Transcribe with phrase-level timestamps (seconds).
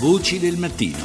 [0.00, 0.98] Voci del mattino.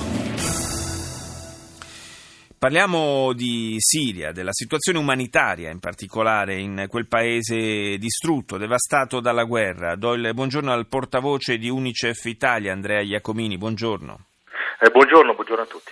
[2.58, 9.96] Parliamo di Siria, della situazione umanitaria in particolare in quel paese distrutto, devastato dalla guerra.
[9.96, 13.58] Do il buongiorno al portavoce di Unicef Italia, Andrea Iacomini.
[13.58, 14.26] Buongiorno.
[14.80, 15.92] Eh, buongiorno, buongiorno a tutti.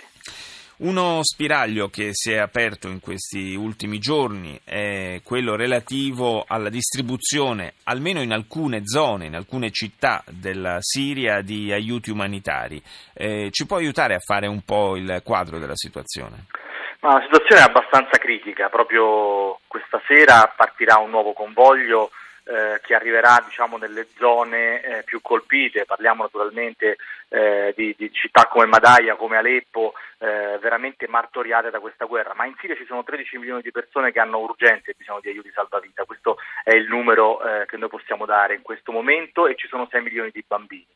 [0.78, 7.74] Uno spiraglio che si è aperto in questi ultimi giorni è quello relativo alla distribuzione,
[7.84, 12.80] almeno in alcune zone, in alcune città della Siria, di aiuti umanitari.
[13.12, 16.46] Eh, ci può aiutare a fare un po' il quadro della situazione?
[17.00, 22.10] Ma la situazione è abbastanza critica, proprio questa sera partirà un nuovo convoglio
[22.48, 26.96] eh, che arriverà diciamo, nelle zone eh, più colpite, parliamo naturalmente
[27.28, 32.46] eh, di, di, città come Madaya, come Aleppo, eh, veramente martoriate da questa guerra, ma
[32.46, 36.04] in Siria ci sono 13 milioni di persone che hanno urgenze bisogno di aiuti salvavita,
[36.04, 39.86] questo è il numero eh, che noi possiamo dare in questo momento e ci sono
[39.90, 40.86] 6 milioni di bambini.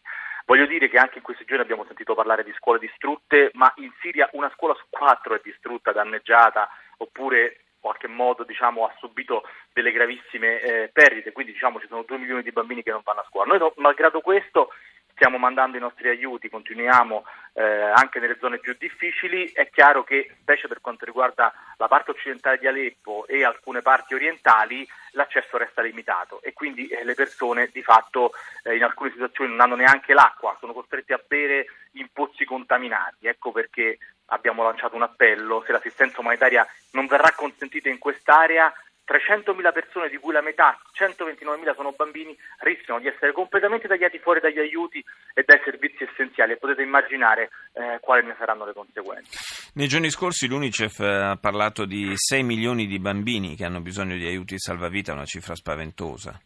[0.46, 3.92] Voglio dire che anche in questi giorni abbiamo sentito parlare di scuole distrutte, ma in
[4.00, 9.42] Siria una scuola su quattro è distrutta, danneggiata oppure qualche modo diciamo, ha subito
[9.72, 13.20] delle gravissime eh, perdite, quindi diciamo, ci sono 2 milioni di bambini che non vanno
[13.20, 13.56] a scuola.
[13.56, 14.70] Noi, malgrado questo,
[15.12, 19.50] stiamo mandando i nostri aiuti, continuiamo eh, anche nelle zone più difficili.
[19.52, 24.14] È chiaro che, specie per quanto riguarda la parte occidentale di Aleppo e alcune parti
[24.14, 28.32] orientali, l'accesso resta limitato e quindi eh, le persone di fatto
[28.64, 33.26] eh, in alcune situazioni non hanno neanche l'acqua, sono costrette a bere in pozzi contaminati.
[33.26, 38.72] Ecco perché abbiamo lanciato un appello, se l'assistenza umanitaria non verrà consentita in quest'area,
[39.06, 44.40] 300.000 persone, di cui la metà, 129.000 sono bambini, rischiano di essere completamente tagliati fuori
[44.40, 49.70] dagli aiuti e dai servizi essenziali e potete immaginare eh, quali ne saranno le conseguenze.
[49.74, 54.26] Nei giorni scorsi l'UNICEF ha parlato di 6 milioni di bambini che hanno bisogno di
[54.26, 56.38] aiuti salvavita, una cifra spaventosa.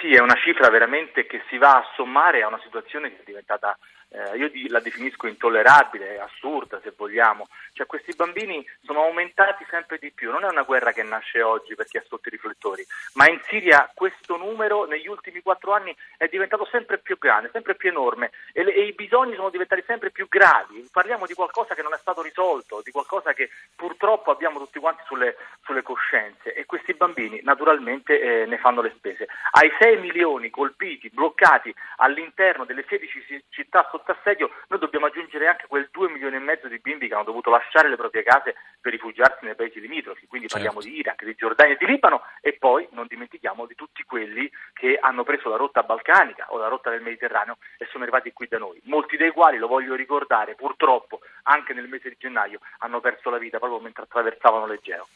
[0.00, 3.24] Sì, è una cifra veramente che si va a sommare a una situazione che è
[3.24, 3.78] diventata
[4.12, 10.10] eh, io la definisco intollerabile, assurda se vogliamo, cioè questi bambini sono aumentati sempre di
[10.10, 13.40] più, non è una guerra che nasce oggi perché è sotto i riflettori, ma in
[13.48, 18.30] Siria questo numero negli ultimi quattro anni è diventato sempre più grande, sempre più enorme.
[18.52, 21.94] E, le, e i bisogni sono diventati sempre più gravi, parliamo di qualcosa che non
[21.94, 25.36] è stato risolto, di qualcosa che purtroppo abbiamo tutti quanti sulle,
[25.72, 29.26] sulle coscienze e questi bambini naturalmente eh, ne fanno le spese.
[29.52, 35.66] Ai 6 milioni colpiti, bloccati all'interno delle 16 città sotto assedio, noi dobbiamo aggiungere anche
[35.66, 38.92] quel 2 milioni e mezzo di bimbi che hanno dovuto lasciare le proprie case per
[38.92, 40.64] rifugiarsi nei paesi limitrofi, quindi certo.
[40.64, 44.50] parliamo di Iraq, di Giordania e di Libano e poi non dimentichiamo di tutti quelli
[44.74, 48.46] che hanno preso la rotta balcanica o la rotta del Mediterraneo e sono arrivati qui
[48.48, 53.00] da noi, molti dei quali, lo voglio ricordare, purtroppo anche nel mese di gennaio hanno
[53.00, 55.06] perso la vita proprio mentre attraversavano l'Egeo.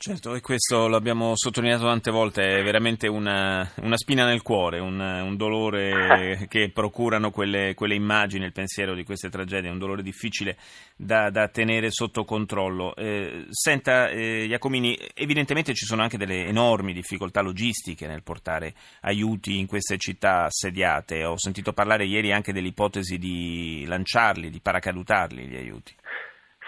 [0.00, 5.00] Certo, e questo l'abbiamo sottolineato tante volte, è veramente una, una spina nel cuore, un,
[5.00, 10.56] un dolore che procurano quelle, quelle, immagini, il pensiero di queste tragedie, un dolore difficile
[10.94, 12.94] da, da tenere sotto controllo.
[12.94, 19.58] Eh, senta, eh, Iacomini, evidentemente ci sono anche delle enormi difficoltà logistiche nel portare aiuti
[19.58, 21.24] in queste città assediate.
[21.24, 25.92] Ho sentito parlare ieri anche dell'ipotesi di lanciarli, di paracadutarli gli aiuti.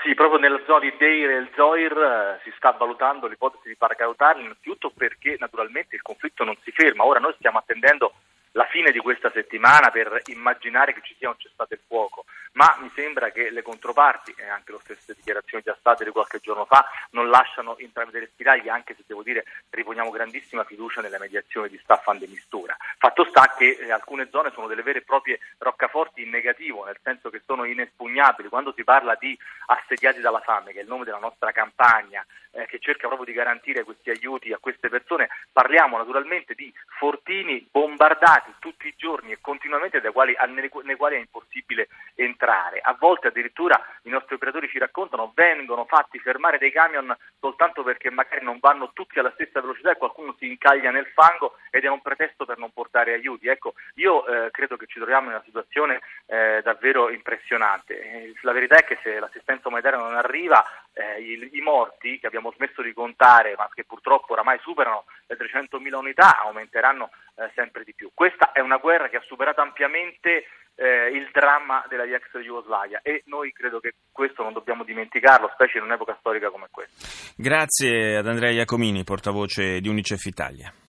[0.03, 3.77] Sì, proprio nella zona di Deir e il Zoir eh, si sta valutando l'ipotesi di
[3.77, 7.05] paracadutarli, innanzitutto perché naturalmente il conflitto non si ferma.
[7.05, 8.15] Ora noi stiamo attendendo
[8.53, 12.77] la fine di questa settimana per immaginare che ci sia un cessate il fuoco, ma
[12.81, 16.65] mi sembra che le controparti, e anche le stesse dichiarazioni già state di qualche giorno
[16.65, 21.79] fa, non lasciano intravedere spiragli, anche se devo dire riponiamo grandissima fiducia nella mediazione di
[21.83, 22.77] Staffan de Mistura.
[22.99, 26.99] Fatto sta che eh, alcune zone sono delle vere e proprie roccaforti in negativo, nel
[27.03, 28.49] senso che sono inespugnabili.
[28.49, 32.67] Quando si parla di assediati dalla fame, che è il nome della nostra campagna, eh,
[32.67, 37.69] che cerca proprio di garantire questi aiuti a queste persone, parliamo naturalmente di fortini
[38.01, 42.81] bombardati tutti i giorni e continuamente quali, nei, nei quali è impossibile entrare.
[42.83, 48.11] A volte addirittura i nostri operatori ci raccontano vengono fatti fermare dei camion soltanto perché
[48.11, 51.89] magari non vanno tutti alla stessa velocità e qualcuno si incaglia nel fango ed è
[51.89, 53.49] un pretesto per non portare aiuti.
[53.49, 58.01] Ecco, io eh, credo che ci troviamo in una situazione eh, davvero impressionante.
[58.01, 60.65] Eh, la verità è che se l'assistenza umanitaria non arriva,
[60.95, 65.37] eh, i, i, morti che abbiamo smesso di contare, ma che purtroppo oramai superano le
[65.37, 68.11] 300.000 unità, aumenteranno eh, sempre di più.
[68.13, 70.45] Questa è una guerra che ha superato ampiamente
[70.75, 75.79] eh, il dramma della ex Jugoslavia e noi credo che questo non dobbiamo dimenticarlo, specie
[75.79, 77.07] in un'epoca storica come questa.
[77.37, 80.73] Grazie ad Andrea Iacomini, portavoce di Unicef Italia.